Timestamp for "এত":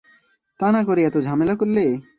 1.03-1.17